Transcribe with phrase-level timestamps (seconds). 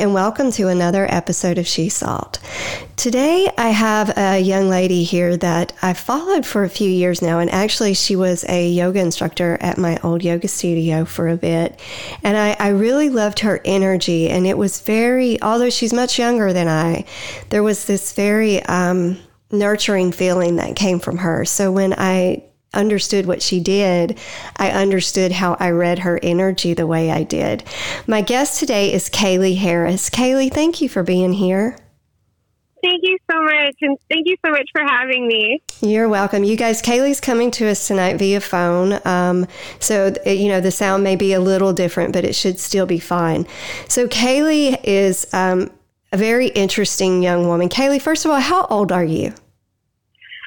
[0.00, 2.38] And welcome to another episode of She Salt.
[2.96, 7.38] Today, I have a young lady here that I've followed for a few years now,
[7.38, 11.78] and actually, she was a yoga instructor at my old yoga studio for a bit.
[12.22, 16.54] And I, I really loved her energy, and it was very, although she's much younger
[16.54, 17.04] than I,
[17.50, 19.18] there was this very um,
[19.52, 21.44] nurturing feeling that came from her.
[21.44, 24.18] So when I understood what she did,
[24.56, 27.64] I understood how I read her energy the way I did.
[28.06, 30.10] My guest today is Kaylee Harris.
[30.10, 31.76] Kaylee, thank you for being here.
[32.82, 33.74] Thank you so much.
[33.82, 35.62] And thank you so much for having me.
[35.82, 36.44] You're welcome.
[36.44, 38.98] You guys, Kaylee's coming to us tonight via phone.
[39.04, 39.46] Um,
[39.80, 42.98] so, you know, the sound may be a little different, but it should still be
[42.98, 43.46] fine.
[43.88, 45.70] So, Kaylee is um,
[46.12, 47.68] a very interesting young woman.
[47.68, 49.34] Kaylee, first of all, how old are you?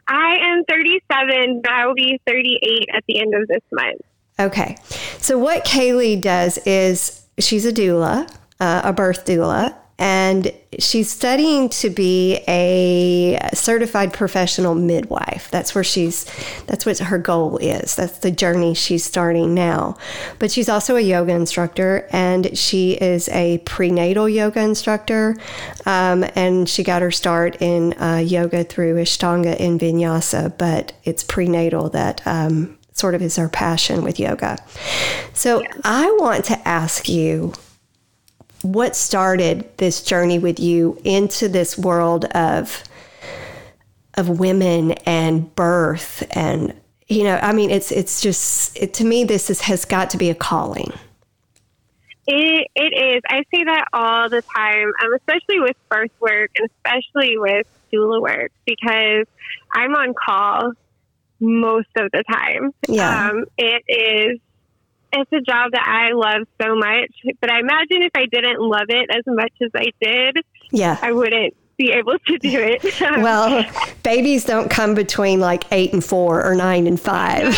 [0.08, 4.02] I am 37, but I will be 38 at the end of this month.
[4.40, 4.78] Okay.
[5.20, 11.70] So, what Kaylee does is she's a doula, uh, a birth doula, and she's studying
[11.70, 15.50] to be a certified professional midwife.
[15.50, 16.26] That's where she's,
[16.66, 17.96] that's what her goal is.
[17.96, 19.96] That's the journey she's starting now.
[20.40, 25.38] But she's also a yoga instructor and she is a prenatal yoga instructor.
[25.86, 31.24] Um, and she got her start in uh, yoga through Ashtanga and Vinyasa, but it's
[31.24, 34.58] prenatal that um, sort of is her passion with yoga.
[35.34, 35.72] So yeah.
[35.86, 37.54] I want to ask you
[38.64, 42.83] what started this journey with you into this world of
[44.16, 46.73] of women and birth and
[47.08, 50.17] you know i mean it's it's just it, to me this is, has got to
[50.17, 50.91] be a calling.
[52.25, 53.22] It, it is.
[53.28, 58.22] I say that all the time um, especially with birth work and especially with doula
[58.22, 59.28] work because
[59.73, 60.73] i'm on call
[61.44, 62.73] most of the time.
[62.88, 63.29] Yeah.
[63.29, 64.40] Um, it is
[65.13, 67.12] it's a job that I love so much.
[67.40, 70.38] But I imagine if I didn't love it as much as I did,
[70.72, 72.84] yeah, I wouldn't be able to do it.
[73.03, 73.66] Um, well,
[74.03, 77.53] babies don't come between like eight and four or nine and five.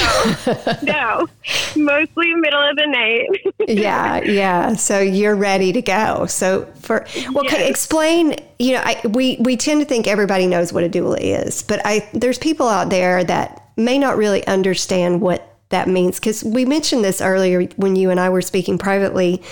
[0.47, 1.27] No, no.
[1.75, 3.53] mostly middle of the night.
[3.69, 4.73] yeah, yeah.
[4.73, 6.25] So you're ready to go.
[6.25, 7.53] So for well, yes.
[7.53, 8.35] okay, explain.
[8.57, 11.79] You know, I, we we tend to think everybody knows what a doula is, but
[11.85, 16.63] I there's people out there that may not really understand what that means because we
[16.63, 19.43] mentioned this earlier when you and I were speaking privately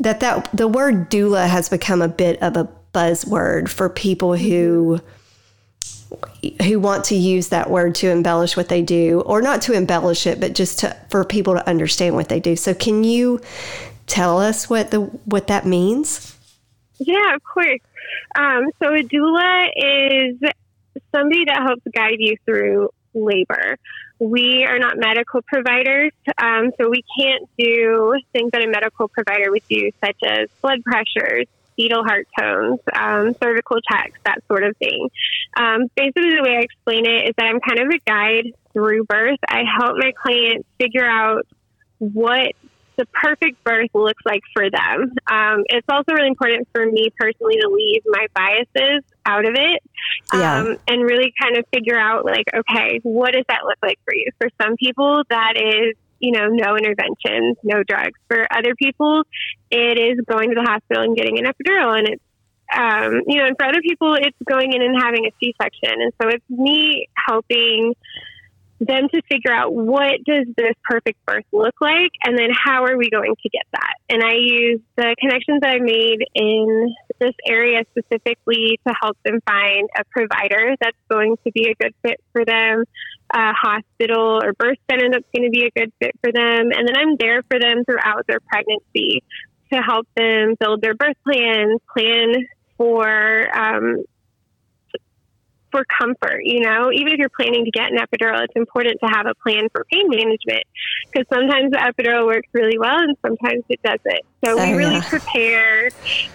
[0.00, 5.00] that that the word doula has become a bit of a buzzword for people who
[6.62, 10.26] who want to use that word to embellish what they do or not to embellish
[10.26, 12.56] it but just to for people to understand what they do.
[12.56, 13.40] So can you
[14.08, 16.36] tell us what the what that means?
[16.98, 17.80] Yeah of course.
[18.34, 20.40] Um, so a doula is
[21.14, 23.78] somebody that helps guide you through labor
[24.22, 29.50] we are not medical providers, um, so we can't do things that a medical provider
[29.50, 34.76] would do, such as blood pressures, fetal heart tones, um, cervical checks, that sort of
[34.76, 35.08] thing.
[35.56, 39.04] Um, basically, the way I explain it is that I'm kind of a guide through
[39.04, 39.40] birth.
[39.48, 41.44] I help my clients figure out
[41.98, 42.52] what
[43.02, 45.12] the perfect birth looks like for them.
[45.30, 49.82] Um, it's also really important for me personally to leave my biases out of it
[50.32, 50.74] um, yeah.
[50.88, 54.30] and really kind of figure out, like, okay, what does that look like for you?
[54.38, 58.16] For some people, that is you know, no interventions, no drugs.
[58.28, 59.24] For other people,
[59.72, 62.22] it is going to the hospital and getting an epidural, and it's
[62.72, 66.00] um, you know, and for other people, it's going in and having a C-section.
[66.00, 67.94] And so it's me helping
[68.86, 72.96] them to figure out what does this perfect birth look like and then how are
[72.96, 73.94] we going to get that?
[74.08, 79.88] And i use the connections i made in this area specifically to help them find
[79.96, 82.84] a provider that's going to be a good fit for them
[83.34, 86.88] a hospital or birth center that's going to be a good fit for them and
[86.88, 89.22] then i'm there for them throughout their pregnancy
[89.72, 92.34] to help them build their birth plans plan
[92.76, 94.04] for um,
[95.72, 99.10] for comfort, you know, even if you're planning to get an epidural, it's important to
[99.10, 100.62] have a plan for pain management
[101.10, 104.22] because sometimes the epidural works really well and sometimes it doesn't.
[104.44, 105.08] So we really yeah.
[105.08, 105.88] prepare.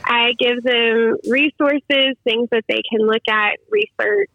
[0.04, 4.30] I give them resources, things that they can look at, research,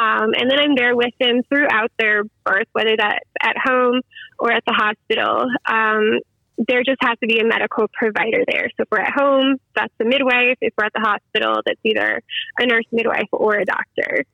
[0.00, 4.00] um, and then I'm there with them throughout their birth, whether that's at home
[4.38, 5.46] or at the hospital.
[5.66, 6.20] Um,
[6.66, 8.68] there just has to be a medical provider there.
[8.76, 10.58] So if we're at home, that's the midwife.
[10.60, 12.20] If we're at the hospital, that's either
[12.58, 14.24] a nurse midwife or a doctor.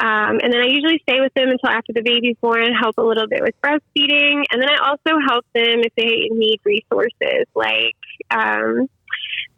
[0.00, 3.02] Um, and then I usually stay with them until after the baby's born, help a
[3.02, 4.44] little bit with breastfeeding.
[4.52, 7.96] And then I also help them if they need resources like
[8.30, 8.88] um,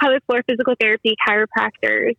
[0.00, 2.16] pelvic floor physical therapy, chiropractors,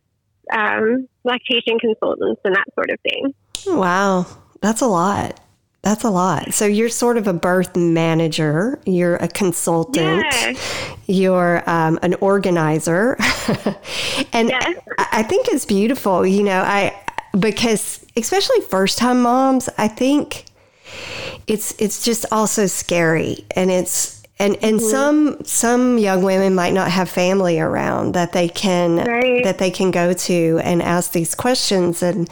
[0.51, 3.33] um, lactation consultants, and that sort of thing.
[3.67, 4.27] Wow,
[4.61, 5.39] that's a lot.
[5.81, 6.53] That's a lot.
[6.53, 8.79] So you're sort of a birth manager.
[8.85, 10.23] You're a consultant.
[10.31, 10.53] Yeah.
[11.07, 13.15] You're um, an organizer,
[14.33, 14.75] and Yes.
[14.99, 16.25] I I think it's beautiful.
[16.25, 16.93] You know, I
[17.37, 20.45] because especially first time moms, I think
[21.47, 24.89] it's it's just also scary, and it's and and Mm-hmm.
[24.89, 29.43] some some young women might not have family around that they can Right.
[29.43, 32.29] that they can go to and ask these questions and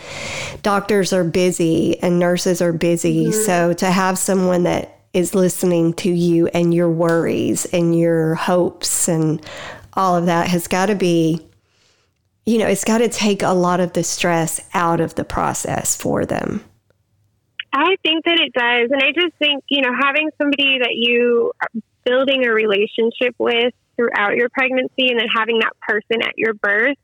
[0.63, 3.41] doctors are busy and nurses are busy Mm-hmm.
[3.45, 9.07] so to have someone that is listening to you and your worries and your hopes
[9.07, 9.41] and
[9.93, 11.39] all of that has got to be
[12.49, 15.95] you know it's got to take a lot of the stress out of the process
[15.95, 16.63] for them
[17.71, 18.89] I think that it does.
[18.91, 21.69] And I just think, you know, having somebody that you are
[22.03, 26.97] building a relationship with throughout your pregnancy and then having that person at your birth.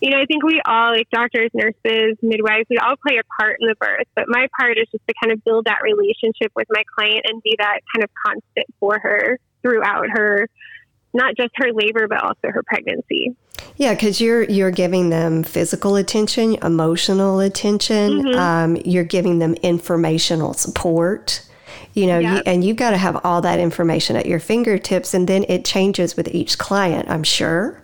[0.00, 3.58] You know, I think we all, like doctors, nurses, midwives, we all play a part
[3.60, 4.06] in the birth.
[4.16, 7.40] But my part is just to kind of build that relationship with my client and
[7.42, 10.48] be that kind of constant for her throughout her,
[11.14, 13.36] not just her labor, but also her pregnancy.
[13.76, 18.22] Yeah, because you're you're giving them physical attention, emotional attention.
[18.22, 18.38] Mm-hmm.
[18.38, 21.46] Um, you're giving them informational support.
[21.94, 25.26] You know, you, and you've got to have all that information at your fingertips, and
[25.26, 27.10] then it changes with each client.
[27.10, 27.82] I'm sure.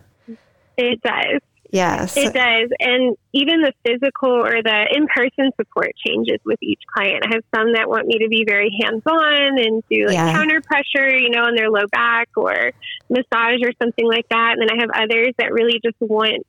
[0.77, 1.41] It does.
[1.71, 2.07] Yeah.
[2.07, 2.71] so- It does.
[2.81, 7.25] And even the physical or the in person support changes with each client.
[7.27, 10.33] I have some that want me to be very hands on and do like Yeah.
[10.33, 12.71] counter pressure, you know, on their low back or
[13.11, 14.57] massage or something like that.
[14.59, 16.47] And then I have others that really just want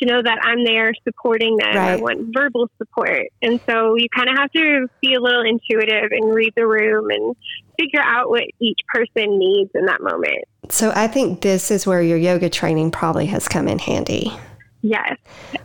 [0.00, 1.76] to know that I'm there supporting them.
[1.76, 3.26] I want verbal support.
[3.42, 7.10] And so you kind of have to be a little intuitive and read the room
[7.10, 7.36] and
[7.78, 10.44] figure out what each person needs in that moment.
[10.70, 14.32] so I think this is where your yoga training probably has come in handy,
[14.82, 15.16] Yes,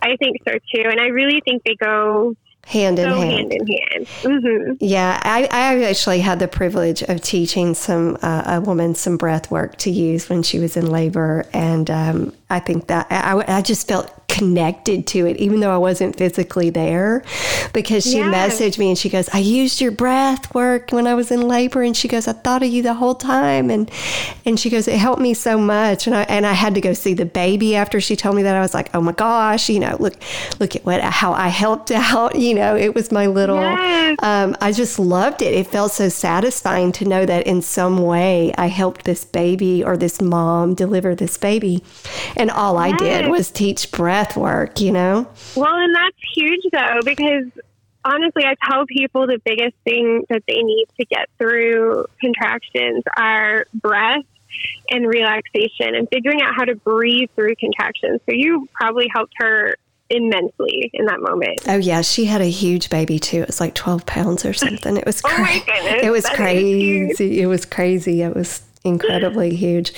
[0.02, 0.82] I think so too.
[0.84, 2.36] And I really think they go
[2.66, 3.32] hand in so hand.
[3.32, 4.08] hand in hand.
[4.22, 9.16] hmm Yeah, I, I actually had the privilege of teaching some uh, a woman some
[9.16, 13.58] breath work to use when she was in labor, and um, I think that I,
[13.58, 17.22] I just felt connected to it, even though I wasn't physically there,
[17.72, 18.32] because she Yeah.
[18.32, 21.82] messaged me and she goes, "I used your breath work when I was in labor,"
[21.82, 23.90] and she goes, "I thought of you the whole time," and
[24.44, 26.92] and she goes, "It helped me so much," and I and I had to go
[26.92, 28.54] see the baby after she told me that.
[28.56, 30.14] I was like, "Oh my gosh, you know, look
[30.60, 33.60] look at what how I helped out," you know, it was my little.
[33.60, 34.16] Yes.
[34.22, 35.52] Um, I just loved it.
[35.54, 39.96] It felt so satisfying to know that in some way I helped this baby or
[39.96, 41.82] this mom deliver this baby.
[42.36, 45.28] And all I did was teach breath work, you know?
[45.54, 47.44] Well, and that's huge though, because
[48.04, 53.66] honestly, I tell people the biggest thing that they need to get through contractions are
[53.74, 54.24] breath
[54.90, 58.20] and relaxation and figuring out how to breathe through contractions.
[58.26, 59.76] So you probably helped her
[60.08, 61.58] immensely in that moment.
[61.66, 62.00] Oh, yeah.
[62.02, 63.38] She had a huge baby too.
[63.42, 64.96] It was like 12 pounds or something.
[64.96, 65.64] It was Oh my crazy.
[65.66, 67.16] goodness, It was that is huge.
[67.16, 67.40] crazy.
[67.42, 68.22] It was crazy.
[68.22, 69.92] It was incredibly huge.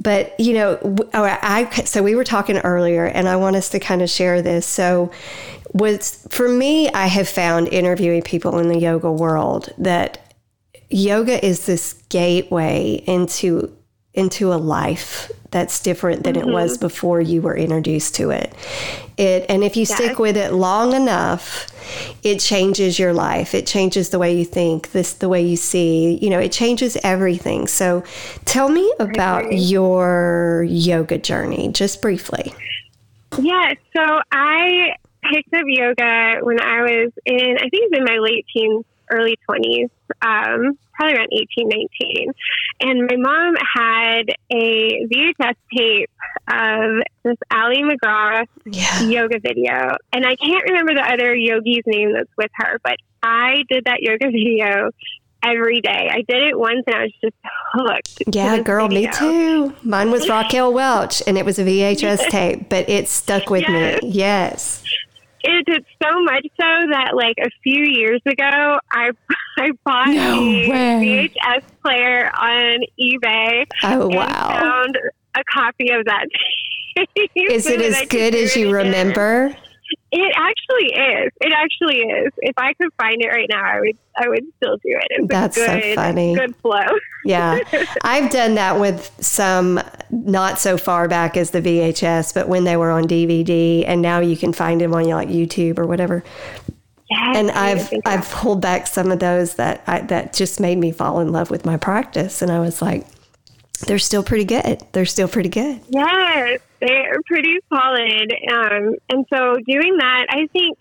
[0.00, 0.78] But, you know,
[1.14, 4.42] oh, I, so we were talking earlier and I want us to kind of share
[4.42, 4.66] this.
[4.66, 5.10] So,
[5.72, 10.34] was for me, I have found interviewing people in the yoga world that
[10.90, 13.74] yoga is this gateway into
[14.14, 18.54] into a life that's different than it was before you were introduced to it.
[19.16, 21.66] It and if you stick with it long enough,
[22.22, 23.54] it changes your life.
[23.54, 26.96] It changes the way you think, this the way you see, you know, it changes
[27.02, 27.66] everything.
[27.66, 28.02] So
[28.44, 32.54] tell me about your yoga journey just briefly.
[33.38, 38.04] Yeah, so I picked up yoga when I was in, I think it was in
[38.04, 42.32] my late teens, early 20s, um, probably around 18, 19.
[42.80, 46.10] And my mom had a VHS tape
[46.50, 49.00] of this Ali MacGraw Yeah.
[49.02, 49.96] yoga video.
[50.12, 53.98] And I can't remember the other yogi's name that's with her, but I did that
[54.02, 54.90] yoga video
[55.44, 56.08] every day.
[56.10, 57.34] I did it once and I was just
[57.72, 58.22] hooked.
[58.34, 59.74] Yeah, girl, me too.
[59.82, 64.02] Mine was Raquel Welch and it was a VHS tape, but it stuck with Yes.
[64.02, 64.08] me.
[64.10, 64.84] Yes.
[65.44, 69.10] It did so much so that like a few years ago, I
[69.58, 71.30] I bought No a way.
[71.36, 74.48] VHS player on eBay Oh, and wow.
[74.60, 74.98] found
[75.34, 76.26] a copy of that.
[77.36, 79.54] Is it as good as you remember?
[80.10, 81.32] It actually is.
[81.40, 82.32] It actually is.
[82.38, 83.98] If I could find it right now, I would.
[84.14, 85.06] I would still do it.
[85.10, 86.34] It's That's so funny.
[86.34, 86.80] Good flow.
[87.24, 87.60] Yeah.
[88.02, 89.80] I've done that with some
[90.10, 94.18] not so far back as the VHS, but when they were on DVD and now
[94.18, 96.24] you can find them on like YouTube or whatever.
[97.08, 100.90] Yes, And I've I've pulled back some of those that I, that just made me
[100.90, 103.06] fall in love with my practice and I was like
[103.86, 104.82] they're still pretty good.
[104.92, 105.80] They're still pretty good.
[105.88, 108.32] Yes, they're pretty solid.
[108.50, 110.78] Um, and so doing that, I think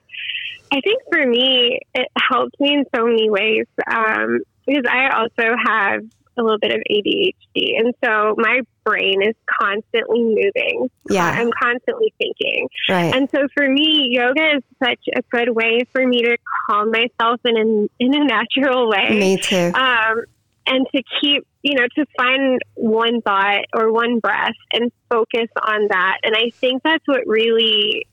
[0.73, 5.55] I think for me, it helps me in so many ways um, because I also
[5.65, 6.01] have
[6.37, 7.77] a little bit of ADHD.
[7.77, 10.89] And so my brain is constantly moving.
[11.09, 11.25] Yeah.
[11.25, 12.69] I'm constantly thinking.
[12.87, 13.13] Right.
[13.13, 16.37] And so for me, yoga is such a good way for me to
[16.69, 19.19] calm myself in a, in a natural way.
[19.19, 19.71] Me too.
[19.73, 20.23] Um,
[20.67, 25.87] and to keep, you know, to find one thought or one breath and focus on
[25.89, 26.17] that.
[26.23, 28.07] And I think that's what really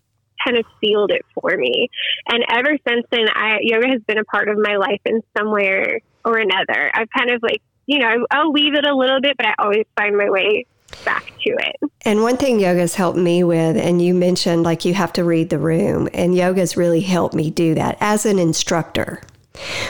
[0.45, 1.89] kind of sealed it for me.
[2.29, 5.51] And ever since then, I, yoga has been a part of my life in some
[5.53, 6.91] way or another.
[6.95, 9.87] I've kind of like, you know, I'll leave it a little bit, but I always
[9.97, 10.67] find my way
[11.05, 11.91] back to it.
[12.03, 15.51] And one thing yoga's helped me with, and you mentioned like you have to read
[15.51, 19.23] the room, and yoga's really helped me do that as an instructor.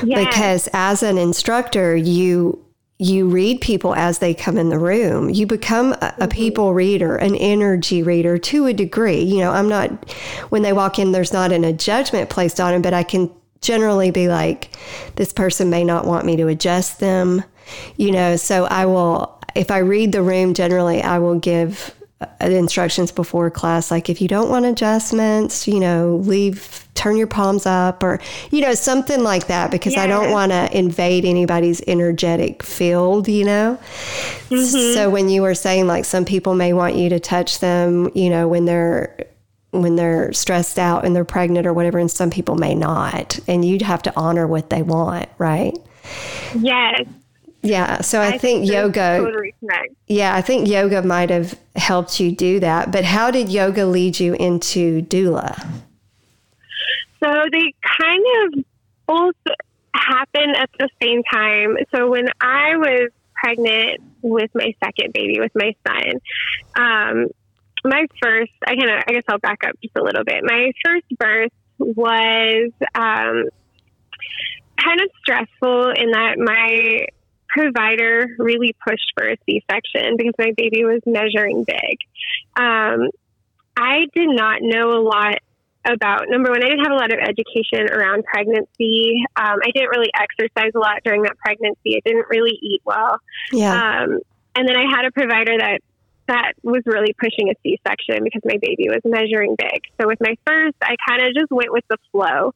[0.02, 0.26] Yes.
[0.26, 2.64] Because as an instructor, you
[2.98, 5.30] you read people as they come in the room.
[5.30, 6.28] You become a, a, mm-hmm.
[6.30, 9.22] people reader, an energy reader to a degree.
[9.22, 10.12] You know, I'm not,
[10.50, 13.30] when they walk in, there's not an, a judgment placed on them, but I can
[13.60, 14.76] generally be like,
[15.14, 17.44] this person may not want me to adjust them,
[17.96, 21.94] you know, so I will, if I read the room, generally I will give
[22.40, 27.64] instructions before class like if you don't want adjustments you know leave turn your palms
[27.64, 28.20] up or
[28.50, 30.02] you know something like that because yeah.
[30.02, 33.78] i don't want to invade anybody's energetic field you know
[34.48, 34.94] mm-hmm.
[34.94, 38.28] so when you were saying like some people may want you to touch them you
[38.28, 39.24] know when they're
[39.70, 43.64] when they're stressed out and they're pregnant or whatever and some people may not and
[43.64, 45.78] you'd have to honor what they want right
[46.58, 47.06] yes
[47.62, 49.18] yeah, so I, I think, think yoga.
[49.18, 49.54] Totally
[50.06, 52.92] yeah, I think yoga might have helped you do that.
[52.92, 55.60] But how did yoga lead you into doula?
[57.22, 58.64] So they kind of
[59.06, 59.34] both
[59.94, 61.76] happen at the same time.
[61.94, 66.12] So when I was pregnant with my second baby, with my son,
[66.76, 67.26] um,
[67.84, 70.42] my first, I kind of, I guess I'll back up just a little bit.
[70.44, 73.44] My first birth was um,
[74.78, 77.06] kind of stressful in that my
[77.48, 81.98] provider really pushed for a C section because my baby was measuring big.
[82.56, 83.10] Um,
[83.76, 85.38] I did not know a lot
[85.84, 89.24] about number one, I didn't have a lot of education around pregnancy.
[89.36, 91.96] Um, I didn't really exercise a lot during that pregnancy.
[91.96, 93.18] I didn't really eat well.
[93.52, 93.72] Yeah.
[93.72, 94.18] Um,
[94.54, 95.80] and then I had a provider that
[96.26, 99.82] that was really pushing a C section because my baby was measuring big.
[99.98, 102.52] So with my first, I kind of just went with the flow.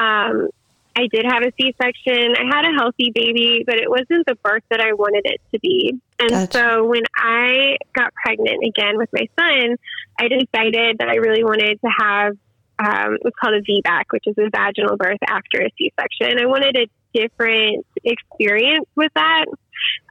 [0.00, 0.48] Um,
[0.96, 2.34] I did have a C section.
[2.36, 5.60] I had a healthy baby, but it wasn't the birth that I wanted it to
[5.60, 6.00] be.
[6.18, 6.52] And gotcha.
[6.52, 9.76] so when I got pregnant again with my son,
[10.18, 12.36] I decided that I really wanted to have
[12.78, 16.40] um, what's called a VBAC, which is a vaginal birth after a C section.
[16.40, 19.44] I wanted a different experience with that.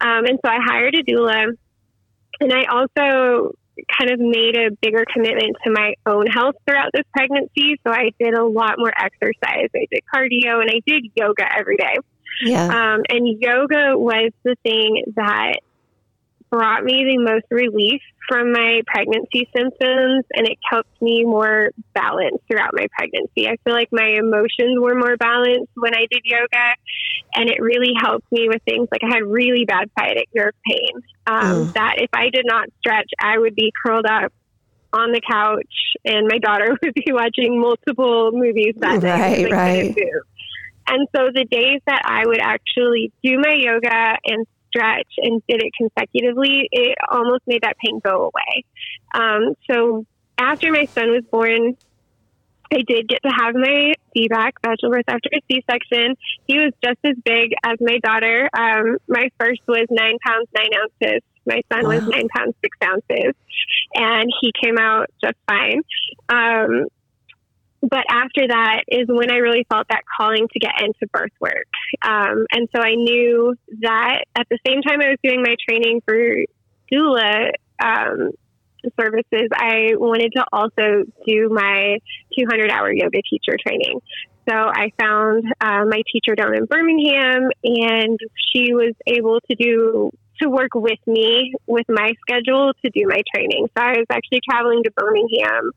[0.01, 1.57] Um, and so I hired a doula.
[2.41, 3.55] And I also
[3.97, 7.79] kind of made a bigger commitment to my own health throughout this pregnancy.
[7.85, 9.69] So I did a lot more exercise.
[9.75, 11.95] I did cardio and I did yoga every day.
[12.43, 12.65] Yeah.
[12.65, 15.59] Um, and yoga was the thing that
[16.49, 22.43] brought me the most relief from my pregnancy symptoms and it kept me more balanced
[22.47, 23.47] throughout my pregnancy.
[23.47, 26.75] I feel like my emotions were more balanced when I did yoga
[27.35, 30.91] and it really helped me with things like I had really bad sciatic nerve pain.
[31.27, 31.73] Um, mm.
[31.73, 34.31] That if I did not stretch, I would be curled up
[34.93, 39.45] on the couch and my daughter would be watching multiple movies that day.
[39.45, 39.95] Right, right.
[40.87, 45.61] And so the days that I would actually do my yoga and stretch and did
[45.61, 48.65] it consecutively, it almost made that pain go away.
[49.13, 50.05] Um, so
[50.37, 51.77] after my son was born,
[52.73, 56.15] I did get to have my VBAC, vaginal birth after a C-section.
[56.47, 58.49] He was just as big as my daughter.
[58.57, 61.21] Um, my first was nine pounds, nine ounces.
[61.45, 61.95] My son wow.
[61.95, 63.33] was nine pounds, six ounces.
[63.93, 65.81] And he came out just fine.
[66.27, 66.87] Um,
[67.81, 71.67] but after that is when I really felt that calling to get into birth work.
[72.01, 76.01] Um, and so I knew that at the same time I was doing my training
[76.05, 76.15] for
[76.91, 77.51] doula
[77.83, 78.31] um,
[78.99, 81.97] services, I wanted to also do my
[82.37, 83.99] 200 hour yoga teacher training.
[84.47, 88.19] So I found uh, my teacher down in Birmingham, and
[88.53, 90.11] she was able to do
[90.41, 93.67] to work with me with my schedule to do my training.
[93.77, 95.71] So I was actually traveling to Birmingham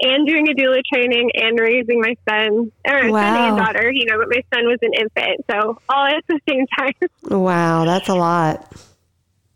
[0.00, 3.34] and doing a doula training and raising my son or wow.
[3.34, 5.44] son and daughter, you know, but my son was an infant.
[5.50, 6.92] So all at the same time.
[7.40, 8.72] Wow, that's a lot.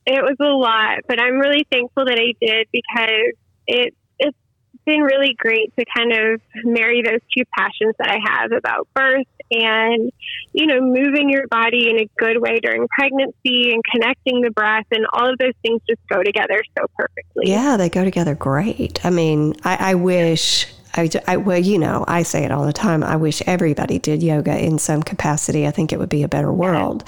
[0.07, 3.35] It was a lot, but I'm really thankful that I did because
[3.67, 3.95] it
[4.85, 9.27] been really great to kind of marry those two passions that I have about birth
[9.51, 10.13] and,
[10.53, 14.87] you know, moving your body in a good way during pregnancy and connecting the breath
[14.91, 17.51] and all of those things just go together so perfectly.
[17.51, 19.05] Yeah, they go together great.
[19.05, 22.73] I mean, I, I wish I, I, well, you know, I say it all the
[22.73, 23.03] time.
[23.03, 25.67] I wish everybody did yoga in some capacity.
[25.67, 27.03] I think it would be a better world.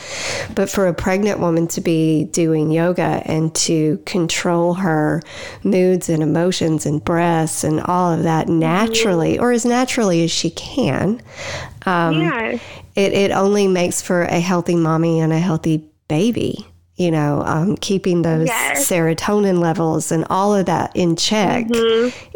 [0.55, 5.23] But for a pregnant woman to be doing yoga and to control her
[5.63, 10.51] moods and emotions and breaths and all of that naturally, or as naturally as she
[10.51, 11.23] can,
[11.87, 12.59] um, Yeah.
[12.97, 16.67] it, it only makes for a healthy mommy and a healthy baby.
[16.97, 18.89] You know, um, keeping those Yes.
[18.89, 21.67] serotonin levels and all of that in check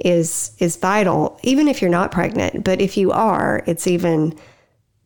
[0.04, 1.38] is is vital.
[1.42, 4.34] Even if you're not pregnant, but if you are, it's even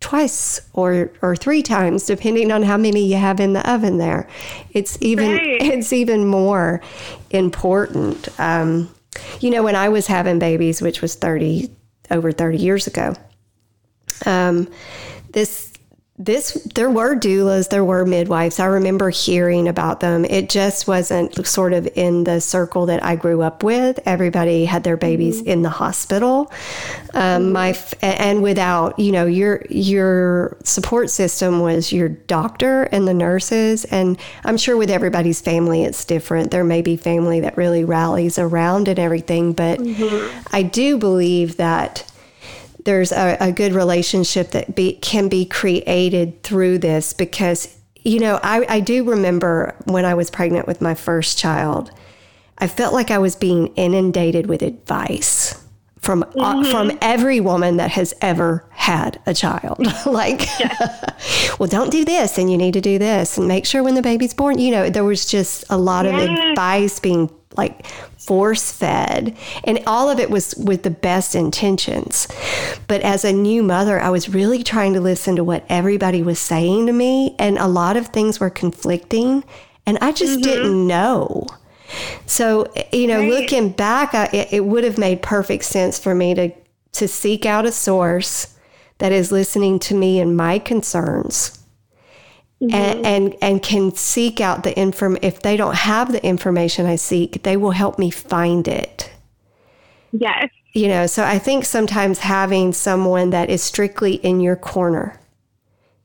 [0.00, 3.98] twice or or three times, depending on how many you have in the oven.
[3.98, 4.26] There,
[4.72, 5.62] it's even Right.
[5.62, 6.80] it's even more
[7.30, 8.28] important.
[8.40, 8.90] Um,
[9.40, 11.70] you know, when I was having babies, which was thirty
[12.10, 13.14] over thirty years ago,
[14.26, 14.66] um,
[15.32, 15.70] this
[16.16, 18.60] this there were doulas there were midwives.
[18.60, 20.24] I remember hearing about them.
[20.24, 23.98] It just wasn't sort of in the circle that i grew up with.
[24.06, 25.50] Everybody had their babies mm-hmm.
[25.50, 26.52] in the hospital.
[27.14, 27.52] Um, mm-hmm.
[27.52, 33.14] my f- and without you know your your support system was your doctor and the
[33.14, 33.84] nurses.
[33.86, 36.52] And i'm sure with everybody's family it's different.
[36.52, 40.46] There may be family that really rallies around and everything but mm-hmm.
[40.54, 42.08] i do believe that
[42.84, 48.38] there's a, a good relationship that be, can be created through this because you know
[48.42, 51.90] I, I do remember when i was pregnant with my first child
[52.58, 55.64] i felt like i was being inundated with advice
[56.04, 59.78] from uh, from every woman that has ever had a child.
[60.06, 60.46] Like
[61.58, 64.02] well don't do this and you need to do this and make sure when the
[64.02, 67.86] baby's born you know there was just a lot of advice being like
[68.18, 72.26] force fed and all of it was with the best intentions.
[72.86, 76.38] But as a new mother i was really trying to listen to what everybody was
[76.38, 77.34] saying to me.
[77.38, 79.44] And a lot of things were conflicting.
[79.86, 80.42] And i just mm-hmm.
[80.42, 81.46] didn't know.
[82.26, 83.30] So you know Right.
[83.30, 86.50] looking back I, it, it would have made perfect sense for me to
[86.92, 88.56] to seek out a source
[88.98, 91.58] that is listening to me and my concerns
[92.72, 93.06] and, mm-hmm.
[93.06, 97.42] and and can seek out the inform if they don't have the information I seek,
[97.42, 99.10] they will help me find it.
[100.12, 100.50] Yes.
[100.72, 105.20] You know, so I think sometimes having someone that is strictly in your corner,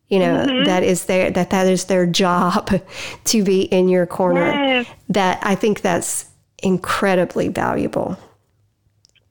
[0.08, 0.66] you know, mm-hmm.
[0.66, 2.70] that is their that that is their job
[3.26, 4.52] to be in your corner.
[4.52, 4.88] Yes.
[5.10, 6.30] That I think that's
[6.62, 8.18] incredibly valuable.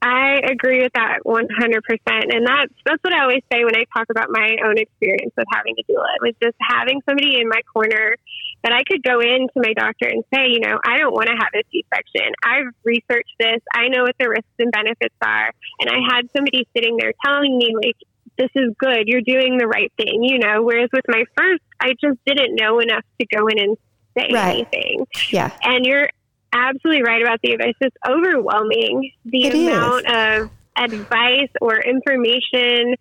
[0.01, 2.35] I agree with that 100%.
[2.35, 5.47] And that's, that's what I always say when I talk about my own experience with
[5.51, 8.15] having to do it, was just having somebody in my corner
[8.63, 11.27] that I could go in to my doctor and say, you know, I don't want
[11.27, 12.31] to have a C-section.
[12.43, 13.59] I've researched this.
[13.73, 15.51] I know what the risks and benefits are.
[15.79, 17.95] And I had somebody sitting there telling me, like,
[18.37, 19.03] this is good.
[19.05, 20.63] You're doing the right thing, you know.
[20.63, 23.77] Whereas with my first, I just didn't know enough to go in and
[24.17, 24.67] say Right.
[24.71, 25.05] anything.
[25.29, 25.51] Yeah.
[25.63, 26.09] And you're
[26.53, 27.73] absolutely right about the advice.
[27.81, 29.67] It's overwhelming the It is.
[29.67, 32.95] amount of advice or information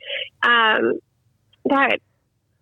[0.44, 0.98] um,
[1.66, 1.98] that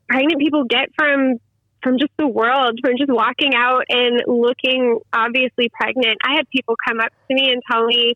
[0.08, 1.34] pregnant people get from
[1.82, 6.16] from just the world, from just walking out and looking obviously pregnant.
[6.26, 8.14] I had people come up to me and tell me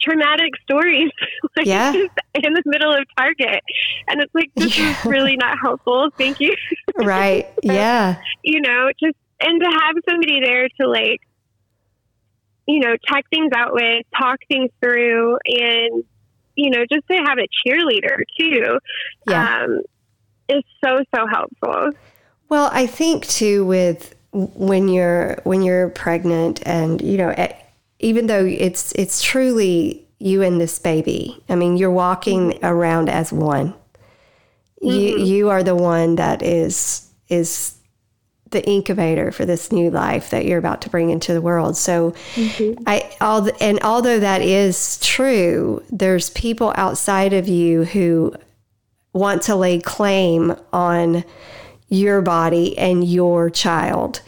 [0.00, 1.10] traumatic stories
[1.56, 1.90] like Yeah.
[1.92, 3.60] just in the middle of Target.
[4.06, 4.90] And it's like this Yeah.
[4.92, 6.10] is really not helpful.
[6.18, 6.54] Thank you.
[6.96, 7.46] Right.
[7.62, 8.16] Yeah.
[8.44, 11.18] you know, just and to have somebody there to like,
[12.68, 16.04] you know, check things out with, talk things through, and
[16.54, 18.78] you know, just to have a cheerleader too,
[19.26, 19.62] Yeah.
[19.64, 19.80] um,
[20.48, 21.90] is so so helpful.
[22.48, 27.34] Well, I think too with when you're when you're pregnant and you know
[28.00, 31.42] even though it's it's truly you and this baby.
[31.48, 33.72] I mean, you're walking around as one.
[34.80, 37.77] You you are the one that is is
[38.50, 41.76] the incubator for this new life that you're about to bring into the world.
[41.76, 42.82] So mm-hmm.
[42.86, 48.34] I all the, and although that is true, there's people outside of you who
[49.12, 51.24] want to lay claim on
[51.88, 54.20] your body and your child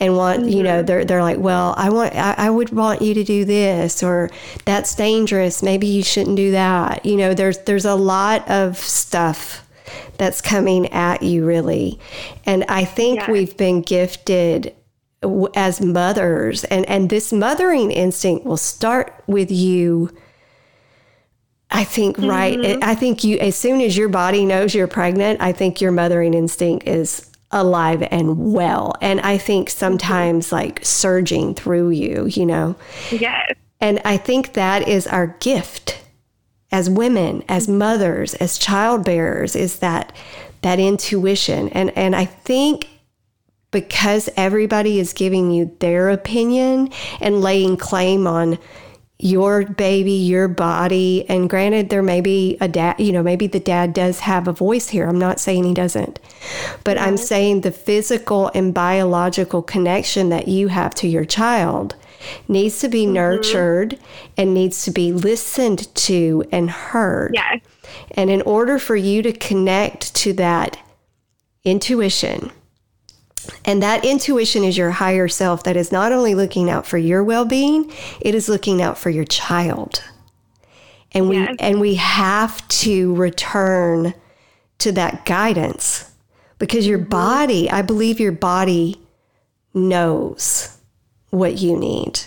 [0.00, 0.86] and want you know mm-hmm.
[0.86, 4.30] they're, they're like well i want I, I would want you to do this or
[4.64, 5.62] that's dangerous.
[5.62, 7.04] Maybe you shouldn't do that.
[7.04, 9.67] You know there's there's a lot of stuff
[10.18, 11.98] that's coming at you really
[12.44, 13.30] and i think Yeah.
[13.30, 14.74] we've been gifted
[15.56, 20.10] as mothers and and this mothering instinct will start with you
[21.70, 22.56] I think right.
[22.56, 22.82] Mm-hmm.
[22.82, 26.32] I think you as soon as your body knows you're pregnant, I think your mothering
[26.34, 28.94] instinct is alive and well.
[29.00, 29.78] And I think mm-hmm.
[29.78, 32.76] sometimes like surging through you, you know.
[33.10, 36.02] Yes, And I think that is our gift
[36.70, 37.78] as women, as mm-hmm.
[37.78, 40.12] mothers, as child bearers is that
[40.62, 41.68] that intuition.
[41.70, 42.88] And and I think
[43.70, 48.58] because everybody is giving you their opinion and laying claim on
[49.20, 53.58] your baby, your body, and granted, there may be a dad, you know, maybe the
[53.58, 55.08] dad does have a voice here.
[55.08, 56.20] I'm not saying he doesn't,
[56.84, 57.24] but I'm mm-hmm.
[57.24, 61.96] saying the physical and biological connection that you have to your child
[62.46, 63.14] needs to be mm-hmm.
[63.14, 63.98] nurtured
[64.36, 67.32] and needs to be listened to and heard.
[67.34, 67.60] Yes.
[68.12, 70.78] And in order for you to connect to that
[71.64, 72.50] intuition,
[73.64, 77.24] and that intuition is your higher self that is not only looking out for your
[77.24, 80.02] well-being, it is looking out for your child.
[81.12, 81.48] And yes.
[81.48, 84.12] we and we have to return
[84.78, 86.10] to that guidance
[86.58, 87.08] because your mm-hmm.
[87.08, 89.00] body, I believe your body
[89.72, 90.77] knows
[91.30, 92.20] what you need.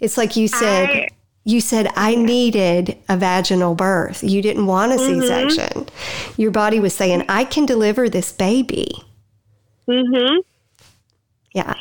[0.00, 1.08] It's like you said I,
[1.44, 4.22] you said I needed a vaginal birth.
[4.22, 5.20] You didn't want a mm-hmm.
[5.20, 5.88] C-section.
[6.36, 8.92] Your body was saying I can deliver this baby.
[9.88, 10.40] Mm-hmm.
[11.52, 11.74] Yeah.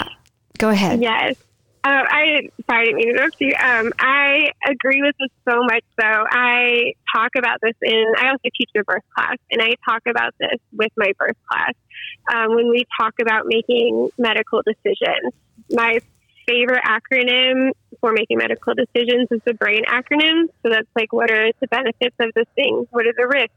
[0.58, 1.02] Go ahead.
[1.02, 1.36] Yes.
[1.84, 3.56] Uh, I sorry, I didn't mean to interrupt you.
[3.56, 5.84] Um, I agree with this so much.
[6.00, 8.06] So I talk about this in.
[8.20, 11.74] I also teach a birth class, and I talk about this with my birth class
[12.32, 15.34] um, when we talk about making medical decisions.
[15.72, 16.02] My
[16.48, 20.48] favorite acronym for making medical decisions is the BRAIN acronym.
[20.64, 22.86] So that's like, what are the benefits of this thing?
[22.92, 23.54] What are the risks?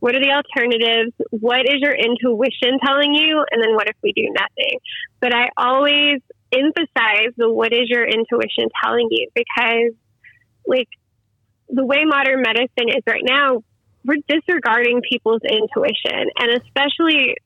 [0.00, 1.12] What are the alternatives?
[1.30, 3.44] What is your intuition telling you?
[3.50, 4.78] And then what if we do nothing?
[5.20, 6.20] But I always
[6.52, 9.92] emphasize the what is your intuition telling you because,
[10.66, 10.88] like,
[11.68, 13.62] the way modern medicine is right now,
[14.04, 16.30] we're disregarding people's intuition.
[16.38, 17.36] And especially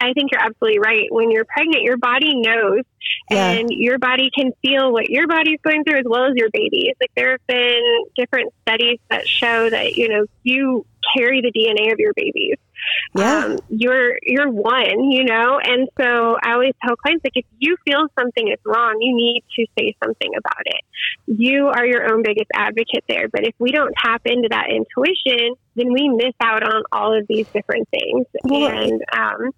[0.00, 1.06] I think you're absolutely right.
[1.10, 2.84] When you're pregnant, your body knows
[3.30, 3.50] yeah.
[3.50, 6.94] and your body can feel what your body's going through as well as your baby's.
[7.00, 11.92] Like there have been different studies that show that, you know, you carry the DNA
[11.92, 12.56] of your babies.
[13.16, 13.44] Yeah.
[13.44, 17.76] Um, you're you're one, you know, and so I always tell clients like if you
[17.84, 20.80] feel something is wrong, you need to say something about it.
[21.26, 23.28] You are your own biggest advocate there.
[23.28, 27.26] But if we don't tap into that intuition, then we miss out on all of
[27.26, 28.26] these different things.
[28.44, 29.50] Well, and um,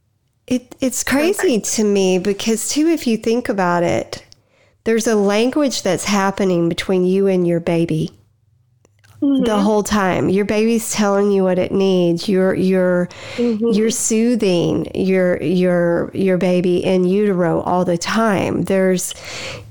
[0.51, 4.27] it, it's crazy to me because, too, if you think about it,
[4.85, 8.11] there's a language that's happening between you and your baby.
[9.23, 9.45] Mm-hmm.
[9.45, 10.31] the whole time.
[10.31, 12.27] Your baby's telling you what it needs.
[12.27, 13.67] You're you're mm-hmm.
[13.73, 18.63] you're soothing your your your baby in utero all the time.
[18.63, 19.15] There's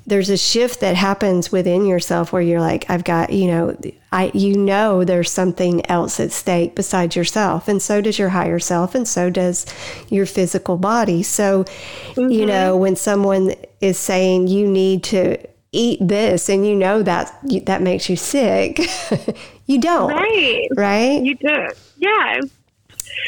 [0.10, 3.78] there's a shift that happens within yourself where you're like, I've got, you know,
[4.12, 7.68] I you know there's something else at stake besides yourself.
[7.68, 9.66] And so does your higher self and so does
[10.10, 11.22] your physical body.
[11.24, 12.30] So, mm-hmm.
[12.30, 15.38] you know, when someone is saying you need to
[15.72, 17.32] eat this and you know that
[17.66, 18.80] that makes you sick,
[19.68, 20.12] you don't.
[20.12, 20.68] Right.
[20.76, 21.22] Right?
[21.22, 21.68] You do.
[21.98, 22.40] Yeah.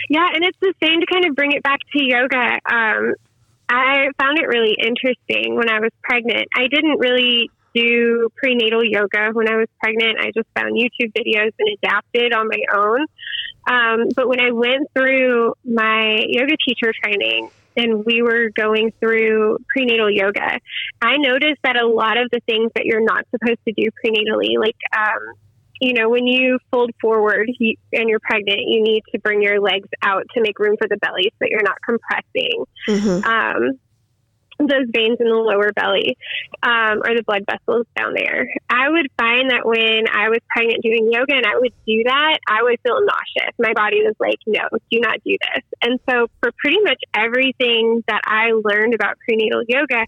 [0.10, 2.60] Yeah, and it's the same to kind of bring it back to yoga.
[2.65, 3.13] Um,
[3.71, 6.47] I found it really interesting when I was pregnant.
[6.53, 10.17] I didn't really do prenatal yoga when I was pregnant.
[10.19, 13.05] I just found YouTube videos and adapted on my own.
[13.69, 19.60] Um, but when I went through my yoga teacher training and we were going through
[19.69, 20.60] prenatal yoga,
[21.01, 24.60] I noticed that a lot of the things that you're not supposed to do prenatally,
[24.60, 25.36] like um,
[25.82, 29.89] you know, when you fold forward and you're pregnant, you need to bring your legs
[30.04, 33.26] out to make room for the belly so that you're not compressing mm-hmm.
[33.26, 33.80] um,
[34.60, 36.15] those veins in the lower belly
[36.62, 38.48] um, or the blood vessels down there.
[38.70, 42.38] I would find that when I was pregnant doing yoga and I would do that,
[42.48, 43.58] I would feel nauseous.
[43.58, 45.63] My body was like, no, do not do this.
[45.82, 50.06] And so, for pretty much everything that I learned about prenatal yoga,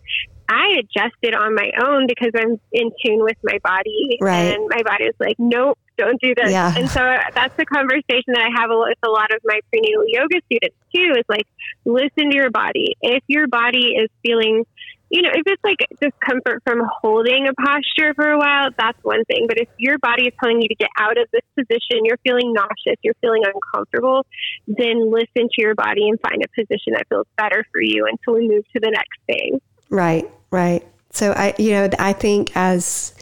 [0.53, 4.17] I adjusted on my own because I'm in tune with my body.
[4.21, 4.53] Right.
[4.53, 6.51] And my body is like, nope, don't do this.
[6.51, 6.73] Yeah.
[6.75, 6.99] And so
[7.33, 11.13] that's the conversation that I have with a lot of my prenatal yoga students too
[11.17, 11.47] is like,
[11.85, 12.95] listen to your body.
[13.01, 14.65] If your body is feeling,
[15.09, 19.23] you know, if it's like discomfort from holding a posture for a while, that's one
[19.25, 19.45] thing.
[19.47, 22.53] But if your body is telling you to get out of this position, you're feeling
[22.53, 24.25] nauseous, you're feeling uncomfortable,
[24.67, 28.39] then listen to your body and find a position that feels better for you until
[28.39, 29.59] we move to the next thing.
[29.89, 30.87] Right, right.
[31.09, 33.13] So I, you know, I think as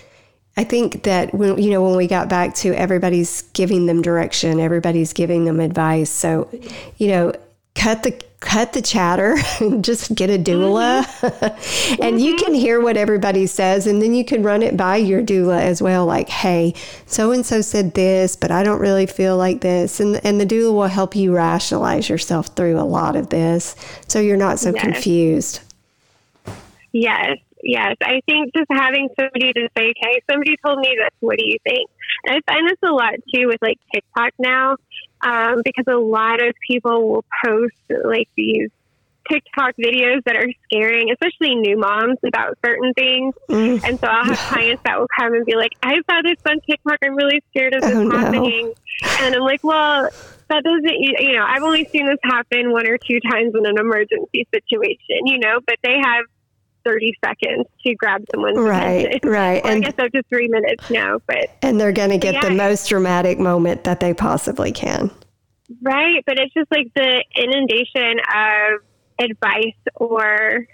[0.58, 4.60] I think that when you know when we got back to everybody's giving them direction,
[4.60, 6.10] everybody's giving them advice.
[6.10, 6.50] So,
[6.98, 7.34] you know,
[7.74, 12.02] cut the cut the chatter and just get a doula mm-hmm.
[12.02, 15.22] and you can hear what everybody says and then you can run it by your
[15.22, 16.74] doula as well like hey
[17.06, 20.46] so and so said this but i don't really feel like this and and the
[20.46, 23.76] doula will help you rationalize yourself through a lot of this
[24.08, 24.84] so you're not so yes.
[24.84, 25.60] confused
[26.94, 27.96] Yes, yes.
[28.02, 31.12] I think just having somebody to say, okay, somebody told me this.
[31.20, 31.90] What do you think?
[32.26, 34.76] And I find this a lot too with like TikTok now,
[35.22, 38.70] um, because a lot of people will post like these
[39.30, 43.34] TikTok videos that are scaring, especially new moms about certain things.
[43.50, 43.84] Mm.
[43.84, 46.60] And so I'll have clients that will come and be like, I saw this on
[46.62, 46.98] TikTok.
[47.04, 48.74] I'm really scared of this oh, happening.
[49.02, 49.10] No.
[49.22, 50.10] And I'm like, well,
[50.50, 53.78] that doesn't, you know, I've only seen this happen one or two times in an
[53.78, 56.26] emergency situation, you know, but they have
[56.84, 59.30] 30 seconds to grab someone's right, attention.
[59.30, 62.18] Right, well, and I guess up to three minutes now, but and they're going to
[62.18, 62.42] get yeah.
[62.42, 65.12] the most dramatic moment that they possibly can.
[65.82, 68.82] Right, but it's just like the inundation of
[69.20, 70.68] advice or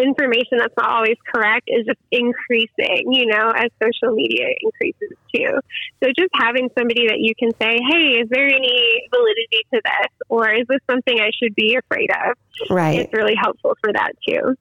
[0.00, 5.60] information that's not always correct is just increasing, you know, as social media increases too.
[6.02, 10.12] So just having somebody that you can say, hey, is there any validity to this?
[10.28, 12.36] Or is this something I should be afraid of?
[12.68, 13.00] Right.
[13.00, 14.56] It's really helpful for that too.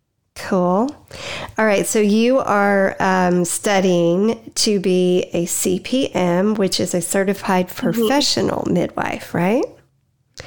[0.48, 0.96] Cool.
[1.58, 1.86] All right.
[1.86, 7.92] So you are um, studying to be a CPM, which is a certified mm-hmm.
[7.92, 8.74] professional mm-hmm.
[8.74, 9.66] midwife, right?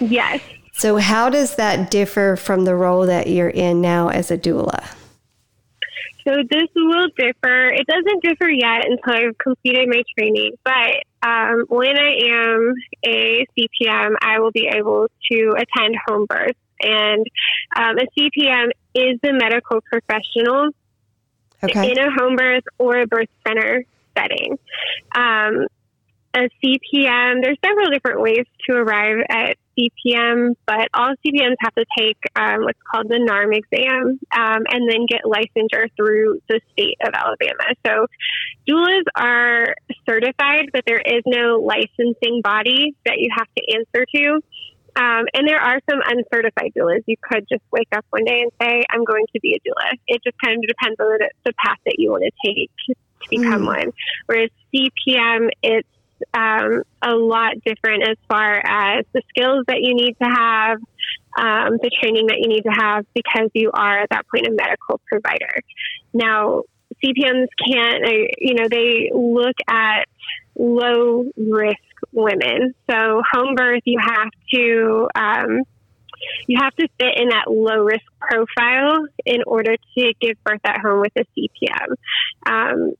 [0.00, 0.40] Yes.
[0.72, 4.82] So, how does that differ from the role that you're in now as a doula?
[6.26, 7.70] So, this will differ.
[7.70, 12.74] It doesn't differ yet until I've completed my training, but um, when I am
[13.04, 17.24] a CPM, I will be able to attend home births and
[17.76, 20.70] um, a CPM is the medical professional
[21.62, 21.90] okay.
[21.90, 23.84] in a home birth or a birth center
[24.16, 24.58] setting.
[25.14, 25.66] Um,
[26.34, 31.84] a CPM, there's several different ways to arrive at CPM, but all CPMs have to
[31.98, 36.96] take um, what's called the NARM exam um, and then get licensure through the state
[37.04, 37.64] of Alabama.
[37.86, 38.06] So
[38.68, 39.74] doulas are
[40.08, 44.40] certified, but there is no licensing body that you have to answer to.
[44.94, 47.02] Um, and there are some uncertified doulas.
[47.06, 49.92] You could just wake up one day and say, I'm going to be a doula.
[50.06, 52.94] It just kind of depends on the, the path that you want to take to
[53.30, 53.66] become mm.
[53.66, 53.92] one.
[54.26, 55.88] Whereas CPM, it's
[56.34, 60.78] um, a lot different as far as the skills that you need to have,
[61.38, 64.50] um, the training that you need to have, because you are at that point a
[64.50, 65.62] medical provider.
[66.12, 66.62] Now,
[67.02, 70.04] CPMs can't, uh, you know, they look at
[70.56, 71.78] low risk
[72.12, 72.74] women.
[72.90, 75.62] So home birth, you have to um,
[76.46, 80.80] you have to fit in that low risk profile in order to give birth at
[80.80, 81.96] home with a CPM.
[82.46, 82.92] Um,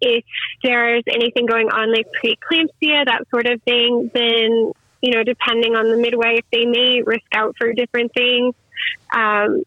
[0.00, 0.24] if
[0.62, 5.90] there's anything going on like preeclampsia, that sort of thing, then you know, depending on
[5.90, 8.54] the midwife, they may risk out for different things.
[9.12, 9.62] Um,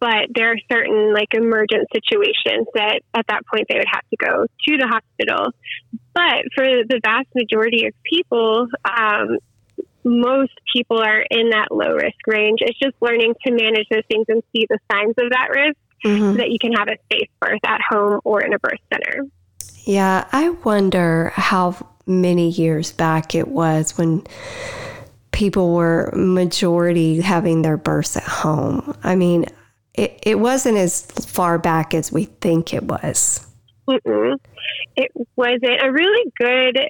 [0.00, 4.16] but there are certain like emergent situations that at that point they would have to
[4.16, 5.52] go to the hospital.
[6.14, 9.38] But for the vast majority of people, um,
[10.04, 12.58] most people are in that low risk range.
[12.60, 16.32] It's just learning to manage those things and see the signs of that risk mm-hmm.
[16.32, 19.24] so that you can have a safe birth at home or in a birth center.
[19.84, 24.26] Yeah, I wonder how many years back it was when
[25.32, 28.96] people were majority having their births at home.
[29.02, 29.46] I mean,
[29.94, 33.46] it, it wasn't as far back as we think it was.
[33.88, 34.38] Mm-mm.
[34.96, 35.82] It wasn't.
[35.82, 36.88] A really good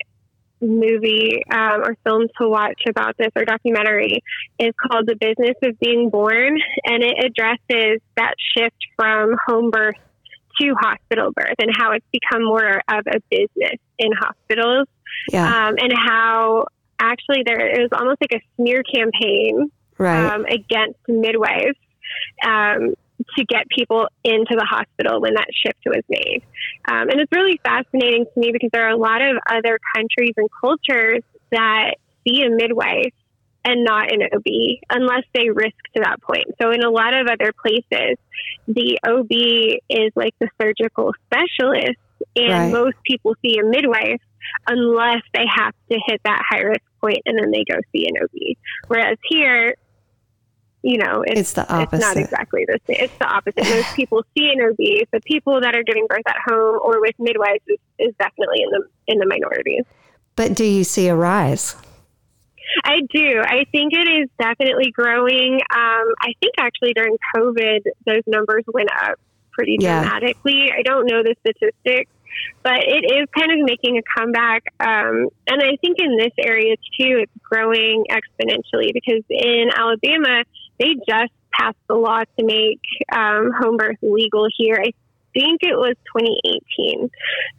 [0.60, 4.22] movie um, or film to watch about this or documentary
[4.58, 9.96] is called The Business of Being Born, and it addresses that shift from home birth
[10.60, 14.86] to hospital birth and how it's become more of a business in hospitals.
[15.30, 15.44] Yeah.
[15.44, 16.66] Um, and how
[17.00, 20.32] actually there is almost like a smear campaign right.
[20.32, 21.76] um, against midwives
[22.44, 22.94] um,
[23.36, 26.42] to get people into the hospital when that shift was made.
[26.88, 30.34] Um, and it's really fascinating to me because there are a lot of other countries
[30.36, 31.94] and cultures that
[32.26, 33.12] see a midwife
[33.64, 34.44] and not an OB
[34.90, 36.46] unless they risk to that point.
[36.60, 38.18] So in a lot of other places,
[38.68, 41.98] the OB is like the surgical specialist,
[42.36, 42.72] and right.
[42.72, 44.20] most people see a midwife
[44.66, 48.22] unless they have to hit that high risk point and then they go see an
[48.22, 48.56] OB.
[48.88, 49.76] Whereas here,
[50.84, 51.96] you know, it's, it's the opposite.
[51.96, 52.96] It's not exactly the same.
[53.00, 53.64] It's the opposite.
[53.64, 55.08] Most people see an OB.
[55.12, 58.70] The people that are giving birth at home or with midwives is, is definitely in
[58.70, 59.80] the in the minority.
[60.36, 61.74] But do you see a rise?
[62.84, 63.40] I do.
[63.42, 65.54] I think it is definitely growing.
[65.54, 69.18] Um, I think actually during COVID, those numbers went up
[69.52, 70.66] pretty dramatically.
[70.66, 70.74] Yeah.
[70.78, 72.10] I don't know the statistics,
[72.62, 74.64] but it is kind of making a comeback.
[74.80, 80.44] Um, and I think in this area too, it's growing exponentially because in Alabama,
[80.78, 82.80] they just passed the law to make
[83.12, 84.76] um, home birth legal here.
[84.80, 84.92] I
[85.32, 87.10] think it was 2018.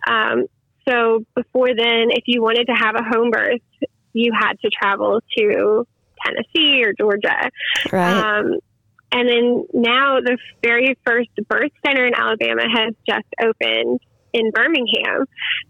[0.08, 0.45] Um,
[0.88, 3.62] so before then, if you wanted to have a home birth,
[4.13, 5.88] you had to travel to
[6.23, 7.49] Tennessee or Georgia.
[7.91, 8.12] Right.
[8.12, 8.60] Um,
[9.12, 13.99] and then now the very first birth center in Alabama has just opened
[14.34, 15.25] in Birmingham.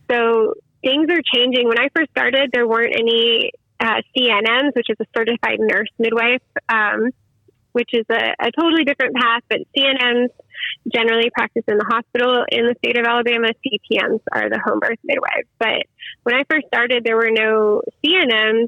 [0.09, 1.67] So things are changing.
[1.67, 6.41] When I first started, there weren't any uh, CNMs, which is a certified nurse midwife.
[6.69, 7.11] Um,
[7.75, 10.29] which is a, a totally different path, but CNMs
[10.93, 13.49] generally practice in the hospital in the state of Alabama.
[13.49, 15.49] CPMs are the home birth midwives.
[15.59, 15.83] But
[16.23, 18.67] when I first started, there were no CNMs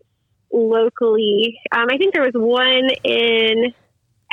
[0.52, 1.58] locally.
[1.72, 3.74] Um, I think there was one in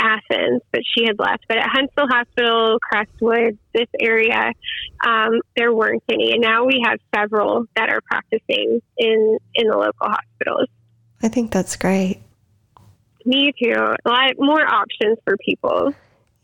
[0.01, 1.45] Athens, but she had left.
[1.49, 4.51] But at Huntsville Hospital, Crestwood, this area,
[5.07, 9.77] um, there weren't any, and now we have several that are practicing in in the
[9.77, 10.69] local hospitals.
[11.23, 12.25] I think that's great.
[13.25, 13.95] Me too.
[14.05, 15.95] A lot more options for people.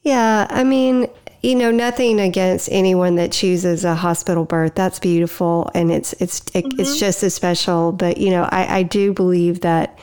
[0.02, 1.08] Yeah, I mean,
[1.42, 4.74] you know, nothing against anyone that chooses a hospital birth.
[4.74, 6.80] That's beautiful, and it's it's it, mm-hmm.
[6.80, 7.92] it's just as special.
[7.92, 9.98] But you know, I, I do believe that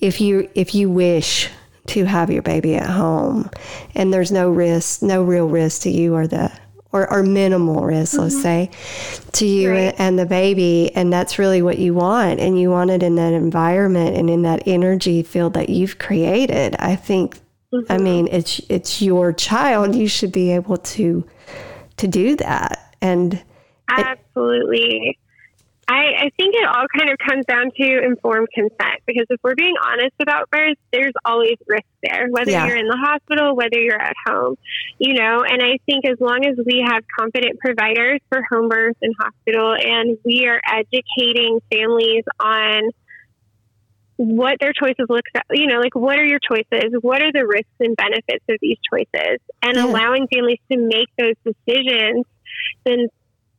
[0.00, 1.50] if you if you wish
[1.86, 3.50] to have your baby at home
[3.94, 6.50] and there's no risk no real risk to you or the
[6.94, 8.22] or, or minimal risk mm-hmm.
[8.22, 8.70] let's say
[9.32, 9.94] to you right.
[9.98, 13.32] and the baby and that's really what you want and you want it in that
[13.32, 17.40] environment and in that energy field that you've created i think
[17.72, 17.92] mm-hmm.
[17.92, 21.26] i mean it's it's your child you should be able to
[21.96, 23.42] to do that and
[23.88, 25.18] absolutely
[25.88, 29.54] I, I think it all kind of comes down to informed consent because if we're
[29.54, 32.66] being honest about birth, there's always risk there, whether yeah.
[32.66, 34.56] you're in the hospital, whether you're at home,
[34.98, 35.44] you know.
[35.46, 39.74] And I think as long as we have competent providers for home birth and hospital,
[39.74, 42.90] and we are educating families on
[44.16, 46.94] what their choices look at, you know, like what are your choices?
[47.00, 49.40] What are the risks and benefits of these choices?
[49.62, 49.84] And yeah.
[49.84, 52.24] allowing families to make those decisions,
[52.84, 53.08] then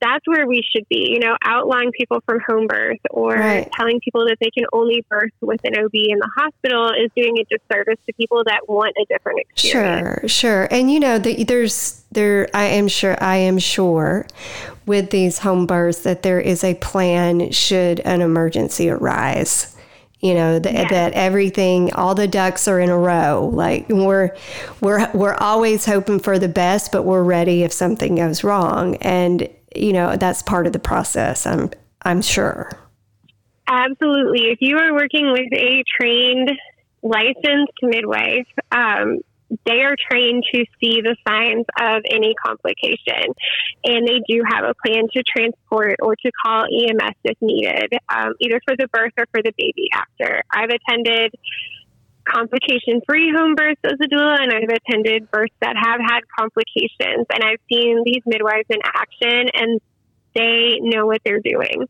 [0.01, 3.71] that's where we should be, you know, outlawing people from home birth or right.
[3.71, 7.37] telling people that they can only birth with an OB in the hospital is doing
[7.39, 10.19] a disservice to people that want a different experience.
[10.21, 10.67] Sure, sure.
[10.71, 14.27] And you know, the, there's there I am sure I am sure
[14.85, 19.75] with these home births that there is a plan should an emergency arise
[20.21, 20.89] you know th- yes.
[20.91, 24.35] that everything all the ducks are in a row like we're
[24.81, 29.49] we're we're always hoping for the best but we're ready if something goes wrong and
[29.75, 31.45] you know, that's part of the process.
[31.45, 32.69] I'm I'm sure.
[33.67, 34.51] Absolutely.
[34.51, 36.51] If you are working with a trained,
[37.01, 39.21] licensed midwife, um,
[39.65, 43.33] they are trained to see the signs of any complication,
[43.83, 48.33] and they do have a plan to transport or to call EMS if needed, um,
[48.39, 50.43] either for the birth or for the baby after.
[50.51, 51.33] I've attended
[52.25, 57.25] complication free home births as a doula, and I've attended births that have had complications.
[57.33, 59.81] And I've seen these midwives in action, and
[60.35, 61.87] they know what they're doing.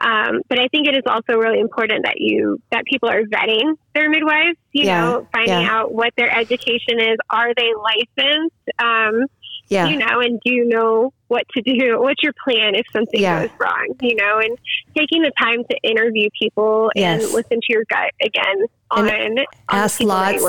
[0.00, 3.76] Um, but I think it is also really important that you that people are vetting
[3.94, 4.58] their midwives.
[4.72, 5.70] You yeah, know, finding yeah.
[5.70, 7.16] out what their education is.
[7.30, 8.56] Are they licensed?
[8.78, 9.26] Um,
[9.68, 9.88] yeah.
[9.88, 12.00] you know, and do you know what to do?
[12.00, 13.46] What's your plan if something yeah.
[13.46, 13.94] goes wrong?
[14.00, 14.58] You know, and
[14.96, 20.00] taking the time to interview people and listen to your gut again on, on ask
[20.00, 20.44] lots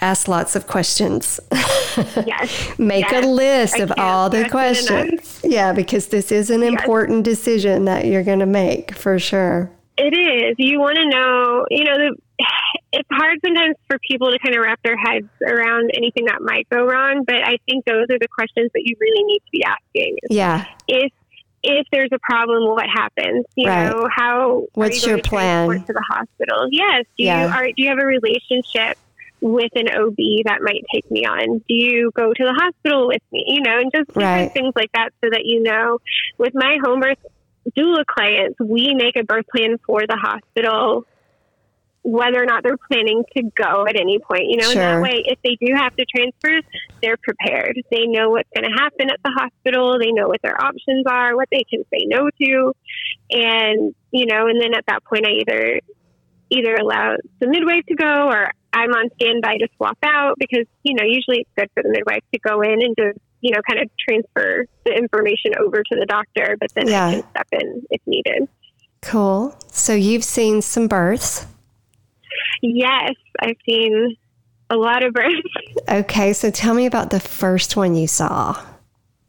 [0.00, 1.40] ask lots of questions.
[2.26, 2.78] yes.
[2.78, 3.24] Make yes.
[3.24, 5.40] a list of all the questions.
[5.44, 6.72] Yeah, because this is an yes.
[6.72, 9.70] important decision that you're going to make for sure.
[9.98, 10.56] It is.
[10.58, 12.16] You want to know, you know, the
[12.96, 16.66] it's hard sometimes for people to kind of wrap their heads around anything that might
[16.70, 19.64] go wrong, but I think those are the questions that you really need to be
[19.64, 20.16] asking.
[20.30, 20.64] Yeah.
[20.88, 21.12] If
[21.62, 23.44] if there's a problem, what happens?
[23.54, 23.90] You right.
[23.90, 26.68] know, how what's you your plan to the hospital?
[26.70, 27.04] Yes.
[27.18, 27.46] Do yeah.
[27.46, 28.96] you are do you have a relationship
[29.42, 31.58] with an OB that might take me on?
[31.68, 33.44] Do you go to the hospital with me?
[33.46, 34.52] You know, and just different right.
[34.52, 35.98] things like that so that you know.
[36.38, 37.18] With my home birth
[37.76, 41.04] doula clients, we make a birth plan for the hospital
[42.06, 44.44] whether or not they're planning to go at any point.
[44.46, 44.80] You know, sure.
[44.80, 46.60] and that way, if they do have to transfer,
[47.02, 47.76] they're prepared.
[47.90, 49.98] They know what's going to happen at the hospital.
[49.98, 52.72] They know what their options are, what they can say no to,
[53.30, 55.80] and you know, and then at that point, I either
[56.48, 60.94] either allow the midwife to go or I'm on standby to swap out because you
[60.94, 63.82] know usually it's good for the midwife to go in and just you know kind
[63.82, 67.06] of transfer the information over to the doctor, but then yeah.
[67.06, 68.48] I can step in if needed.
[69.02, 69.56] Cool.
[69.72, 71.46] So you've seen some births.
[72.62, 74.16] Yes, I've seen
[74.70, 75.36] a lot of birds.
[75.88, 78.60] Okay, so tell me about the first one you saw.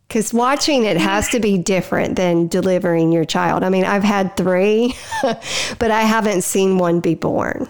[0.07, 3.63] Because watching it has to be different than delivering your child.
[3.63, 7.67] I mean, I've had three, but I haven't seen one be born.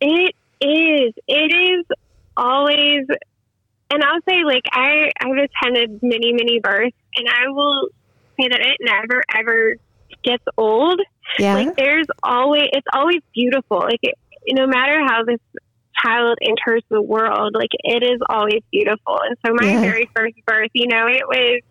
[0.00, 1.14] It is.
[1.26, 1.86] It is
[2.36, 3.06] always,
[3.90, 7.88] and I'll say, like, I, I've attended many, many births, and I will
[8.38, 9.76] say that it never, ever
[10.22, 11.00] gets old.
[11.38, 11.54] Yeah.
[11.54, 13.78] Like, there's always, it's always beautiful.
[13.78, 14.14] Like, it,
[14.48, 15.40] no matter how this
[16.04, 19.18] child enters the world, like it is always beautiful.
[19.22, 19.80] And so my yeah.
[19.80, 21.62] very first birth, you know, it was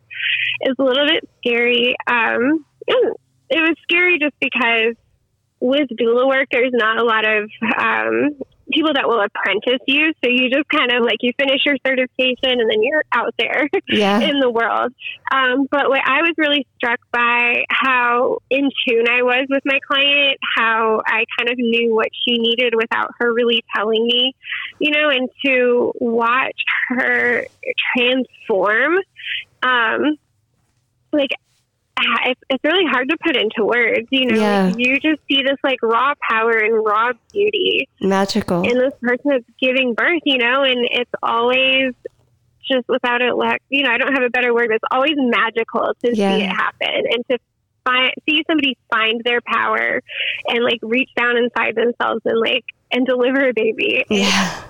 [0.61, 1.95] it was a little bit scary.
[2.07, 3.15] Um, it,
[3.49, 4.95] was scary just because
[5.59, 8.39] with doula work, there's not a lot of um,
[8.71, 10.13] people that will apprentice you.
[10.23, 13.69] So you just kind of like you finish your certification and then you're out there
[13.89, 14.19] Yeah.
[14.19, 14.93] in the world.
[15.31, 19.79] Um, but what I was really struck by how in tune I was with my
[19.87, 24.35] client, how I kind of knew what she needed without her really telling me,
[24.79, 26.59] you know, and to watch
[26.89, 27.45] her
[27.95, 28.97] transform.
[29.61, 30.17] Um,
[31.11, 31.31] like
[32.25, 34.39] it's, it's really hard to put into words, you know.
[34.39, 34.73] Yeah.
[34.75, 38.63] You just see this like raw power and raw beauty Magical.
[38.63, 41.93] in this person that's giving birth, you know, and it's always
[42.71, 45.15] just without it, like, you know, I don't have a better word, but it's always
[45.15, 46.37] magical to Yeah.
[46.37, 47.39] see it happen and to
[47.83, 50.01] find, see somebody find their power
[50.47, 54.03] and like reach down inside themselves and like, and deliver a baby.
[54.09, 54.63] It's yeah.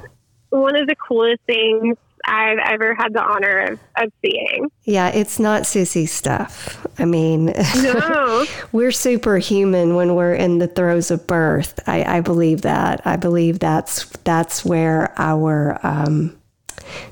[0.49, 1.97] one of the coolest things
[2.30, 4.69] I've ever had the honor of, of seeing.
[4.84, 6.86] Yeah, it's not sissy stuff.
[6.99, 8.45] I mean, No.
[8.71, 11.80] we're superhuman when we're in the throes of birth.
[11.88, 13.01] I, I believe that.
[13.05, 16.38] I believe that's that's where our um,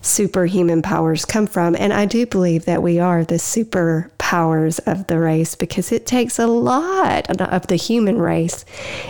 [0.01, 5.19] superhuman powers come from, and I do believe that we are the superpowers of the
[5.19, 8.65] race because it takes a lot of the human race.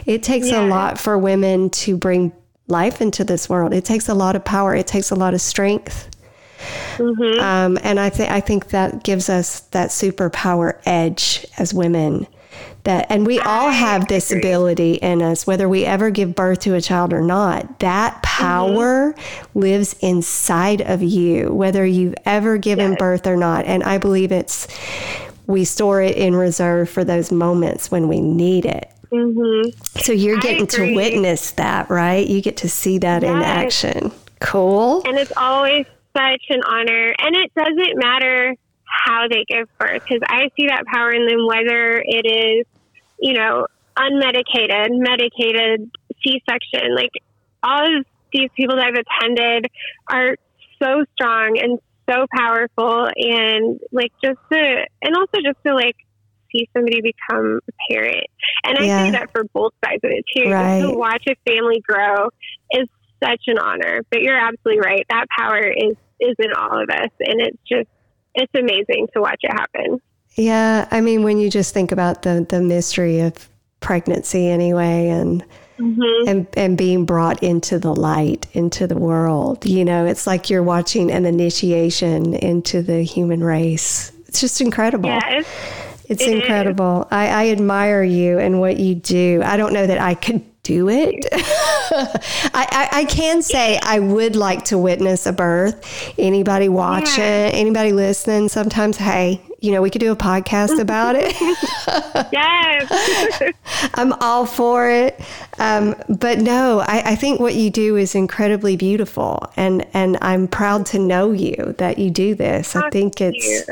[0.05, 2.31] It takes a lot for women to bring
[2.67, 3.73] life into this world.
[3.73, 4.75] It takes a lot of power.
[4.75, 6.09] It takes a lot of strength.
[6.97, 12.27] hmm Um, and I think I think that gives us that superpower edge as women.
[12.83, 16.73] That and we all have this ability in us, whether we ever give birth to
[16.73, 17.79] a child or not.
[17.79, 19.13] That power
[19.53, 22.99] lives inside of you, whether you've ever given Yes.
[22.99, 23.65] birth or not.
[23.65, 24.67] And I believe it's
[25.45, 28.89] we store it in reserve for those moments when we need it.
[29.11, 29.61] Hmm
[29.97, 32.27] So you're getting to witness that, right?
[32.27, 34.11] You get to see that in action.
[34.39, 35.03] Cool.
[35.05, 35.85] And it's always
[36.15, 37.13] such an honor.
[37.19, 38.55] And it doesn't matter
[38.85, 42.65] how they give birth because I see that power in them, whether it is,
[43.19, 45.89] you know, unmedicated, medicated
[46.23, 46.95] C section.
[46.95, 47.11] Like
[47.63, 49.67] all of these people that I've attended
[50.11, 50.35] are
[50.81, 51.79] so strong and
[52.09, 53.09] so powerful.
[53.15, 55.95] And like just to, and also just to like,
[56.55, 58.27] See somebody become a parent,
[58.65, 59.05] and I Yeah.
[59.05, 60.49] say that for both sides of it too.
[60.51, 60.81] Right.
[60.81, 62.29] to watch a family grow
[62.71, 62.87] is
[63.23, 64.01] such an honor.
[64.11, 65.05] But you're absolutely right.
[65.09, 67.87] That power is is in all of us, and it's just
[68.35, 69.99] it's amazing to watch it happen.
[70.35, 73.49] Yeah, I mean, when you just think about the the mystery of
[73.79, 75.43] pregnancy, anyway, and
[75.79, 76.27] Mm-hmm.
[76.27, 80.63] and and being brought into the light, into the world, you know, it's like you're
[80.63, 84.11] watching an initiation into the human race.
[84.27, 85.07] It's just incredible.
[85.09, 86.27] Yes, It's It is.
[86.27, 87.07] incredible.
[87.11, 89.41] I, I admire you and what you do.
[89.43, 91.25] I don't know that I could do it.
[91.33, 92.09] I,
[92.53, 96.13] I, I can say I would like to witness a birth.
[96.17, 97.49] Anybody watching, Yeah.
[97.53, 101.33] anybody listening, sometimes, hey, you know, we could do a podcast about it.
[102.31, 103.41] yes,
[103.95, 105.19] I'm all for it.
[105.57, 110.47] Um, but no, I, I think what you do is incredibly beautiful, and and I'm
[110.47, 112.75] proud to know you that you do this.
[112.75, 113.67] I think it's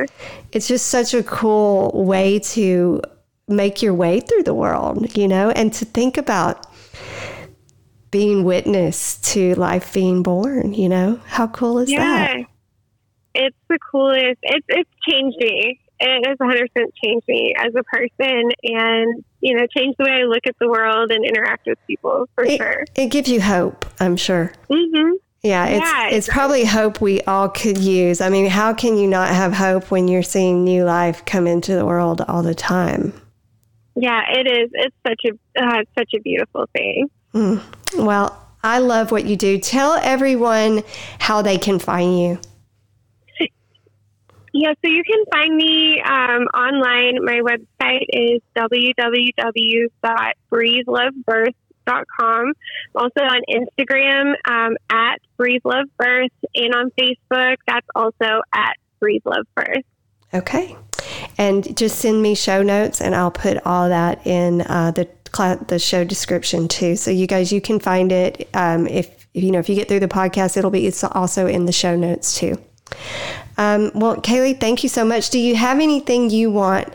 [0.51, 3.01] it's just such a cool way to
[3.47, 6.65] make your way through the world, you know, and to think about
[8.09, 10.73] being witness to life being born.
[10.73, 12.45] You know, how cool is that?
[13.35, 14.39] It's the coolest.
[14.43, 15.79] It's it's changed me.
[15.99, 20.11] It has 100 percent changed me as a person, and you know, changed the way
[20.11, 22.85] I look at the world and interact with people for It, sure.
[22.95, 24.51] it gives you hope, I'm sure.
[24.69, 25.11] Mm-hmm.
[25.43, 28.19] Yeah, it's Yeah, it's probably hope we all could use.
[28.19, 31.75] I mean, how can you not have hope when you're seeing new life come into
[31.75, 33.13] the world all the time?
[33.95, 34.69] Yeah, it is.
[34.73, 37.07] It's such a uh, it's such a beautiful thing.
[37.97, 39.59] Well, I love what you do.
[39.59, 40.83] Tell everyone
[41.19, 42.39] how they can find you.
[44.57, 47.25] Yeah, so you can find me um, online.
[47.25, 51.53] My website is www.breathelovebirth.com.
[51.85, 52.53] I'm
[52.95, 59.23] also on Instagram um, at Breathe Love Birth and on Facebook, that's also at Breathe
[59.25, 59.83] Love Birth.
[60.33, 60.77] Okay.
[61.37, 65.09] And just send me show notes and I'll put all that in uh, the
[65.67, 66.95] the show description too.
[66.95, 68.47] So you guys, you can find it.
[68.53, 71.65] Um, if, you know, if you get through the podcast, it'll be, it's also in
[71.65, 72.57] the show notes too.
[73.57, 75.29] Um, well, Kaylee, thank you so much.
[75.29, 76.93] Do you have anything you want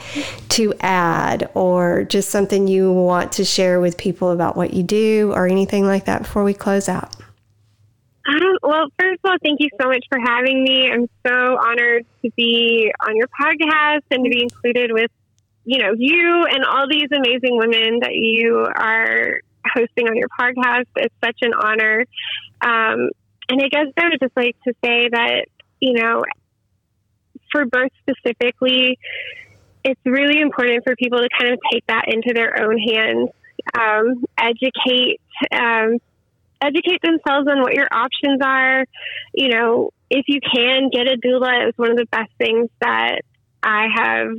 [0.51, 5.33] to add or just something you want to share with people about what you do
[5.35, 7.17] or anything like that before we close out?
[8.29, 10.91] Um, well, first of all, thank you so much for having me.
[10.91, 15.11] I'm so honored to be on your podcast and to be included with,
[15.65, 19.41] you know, you and all these amazing women that you are
[19.75, 20.85] hosting on your podcast.
[20.97, 22.05] It's such an honor.
[22.61, 23.09] Um,
[23.49, 25.47] and I guess I would just like to say that,
[25.81, 26.23] you know,
[27.51, 28.99] for birth specifically,
[29.85, 33.31] it's really important for people to kind of take that into their own hands,
[33.79, 35.21] um, educate,
[35.53, 35.99] um,
[36.61, 38.85] educate themselves on what your options are.
[39.35, 43.21] You know, if you can get a doula, it's one of the best things that
[43.63, 44.33] I have,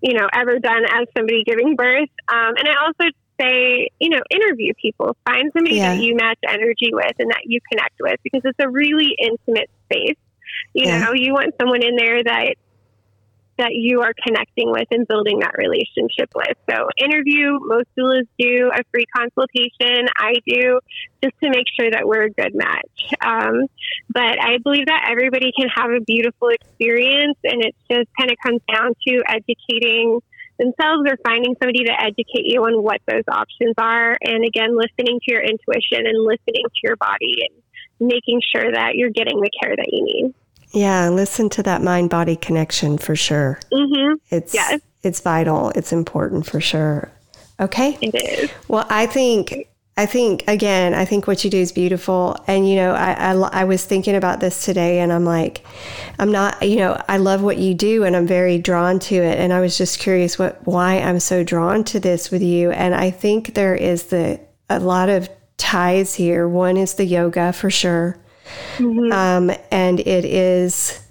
[0.00, 2.10] you know, ever done as somebody giving birth.
[2.28, 3.10] Um, and I also
[3.40, 5.94] say, you know, interview people, find somebody yeah.
[5.94, 9.70] that you match energy with and that you connect with because it's a really intimate
[9.84, 10.16] space.
[10.74, 10.98] You yeah.
[11.00, 12.54] know, you want someone in there that
[13.58, 16.56] that you are connecting with and building that relationship with.
[16.68, 20.08] So, interview, most doulas do a free consultation.
[20.16, 20.80] I do
[21.22, 23.14] just to make sure that we're a good match.
[23.24, 23.66] Um,
[24.12, 28.36] but I believe that everybody can have a beautiful experience, and it just kind of
[28.44, 30.20] comes down to educating
[30.58, 34.16] themselves or finding somebody to educate you on what those options are.
[34.22, 37.62] And again, listening to your intuition and listening to your body and
[38.00, 40.34] making sure that you're getting the care that you need.
[40.72, 43.58] Yeah, listen to that mind body connection for sure.
[43.72, 44.14] Mm-hmm.
[44.30, 44.80] It's yes.
[45.02, 45.70] it's vital.
[45.70, 47.10] It's important for sure.
[47.58, 47.96] Okay.
[48.02, 48.50] It is.
[48.68, 52.36] Well, I think I think again, I think what you do is beautiful.
[52.46, 55.64] And you know, I, I, I was thinking about this today, and I'm like,
[56.18, 59.38] I'm not, you know, I love what you do, and I'm very drawn to it.
[59.38, 62.70] And I was just curious what why I'm so drawn to this with you.
[62.72, 64.38] And I think there is the
[64.68, 66.48] a lot of ties here.
[66.48, 68.18] One is the yoga for sure,
[68.76, 69.12] mm-hmm.
[69.12, 71.02] um, and it is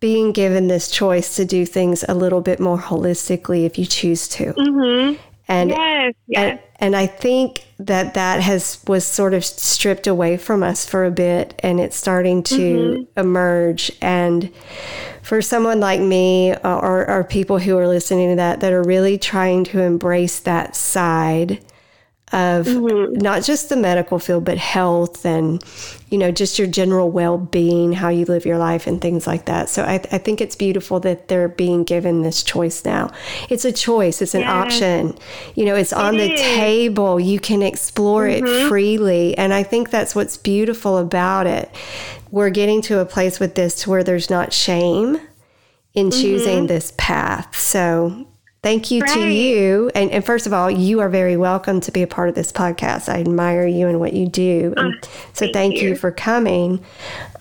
[0.00, 4.26] being given this choice to do things a little bit more holistically if you choose
[4.28, 4.52] to.
[4.52, 5.20] Mm-hmm.
[5.48, 6.38] And, yes, yes.
[6.38, 11.04] and and I think that that has was sort of stripped away from us for
[11.04, 13.20] a bit, and it's starting to mm-hmm.
[13.20, 13.92] emerge.
[14.00, 14.52] And
[15.22, 19.16] for someone like me, or, or people who are listening to that, that are really
[19.16, 21.64] trying to embrace that side
[22.32, 23.12] of mm-hmm.
[23.14, 25.62] not just the medical field, but health and,
[26.08, 29.44] you know, just your general well being, how you live your life, and things like
[29.46, 29.68] that.
[29.68, 33.12] So I, I, think it's beautiful that they're being given this choice now.
[33.50, 35.18] It's a choice, it's an option.
[35.54, 36.40] You know, it's on it the is.
[36.40, 37.20] table.
[37.20, 38.46] You can explore mm-hmm.
[38.46, 39.36] it freely.
[39.36, 41.70] And I think that's what's beautiful about it.
[42.30, 45.20] We're getting to a place with this to where there's not shame
[45.92, 46.66] in choosing mm-hmm.
[46.68, 47.54] this path.
[47.58, 48.26] So
[48.62, 49.14] Thank you right.
[49.14, 49.90] to you.
[49.92, 52.52] And, and, first of all, you are very welcome to be a part of this
[52.52, 53.08] podcast.
[53.08, 54.72] I admire you and what you do.
[54.76, 54.92] Oh,
[55.32, 55.88] so thank, thank you.
[55.88, 55.96] you.
[55.96, 56.80] for coming.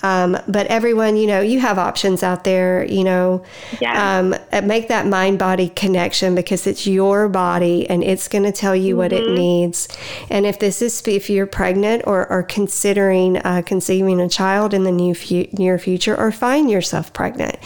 [0.03, 3.43] Um, but everyone, you know, you have options out there, you know,
[3.79, 4.19] yeah.
[4.19, 8.51] um, uh, make that mind body connection because it's your body and it's going to
[8.51, 8.97] tell you mm-hmm.
[8.97, 9.35] what it mm-hmm.
[9.35, 9.87] needs.
[10.29, 14.83] And if this is, if you're pregnant or, or considering uh, conceiving a child in
[14.83, 17.57] the new fu- near future or find yourself pregnant,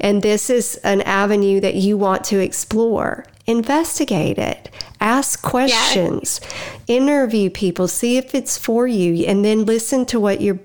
[0.00, 2.99] and this is an avenue that you want to explore,
[3.46, 4.70] investigate it
[5.00, 6.40] ask questions
[6.86, 10.58] interview people see if it's for you and then listen to what your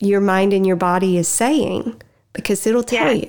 [0.00, 2.00] your mind and your body is saying
[2.32, 3.28] because it'll tell you.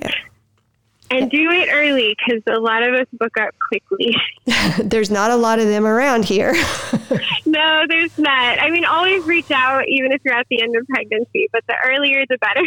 [1.10, 4.16] And do it early because a lot of us book up quickly.
[4.82, 6.54] there's not a lot of them around here.
[7.46, 8.58] no, there's not.
[8.58, 11.76] I mean, always reach out, even if you're at the end of pregnancy, but the
[11.86, 12.66] earlier the better.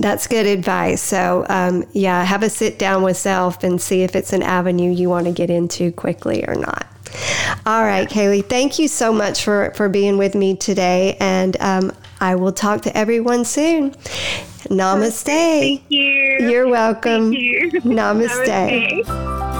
[0.00, 1.02] That's good advice.
[1.02, 4.92] So, um, yeah, have a sit down with self and see if it's an avenue
[4.92, 6.86] you want to get into quickly or not.
[7.66, 11.16] All right, Kaylee, thank you so much for, for being with me today.
[11.20, 13.92] And um, I will talk to everyone soon.
[14.68, 15.24] Namaste.
[15.24, 16.38] Thank you.
[16.40, 17.32] You're welcome.
[17.32, 17.70] You.
[17.82, 19.04] Namaste.
[19.04, 19.57] Namaste.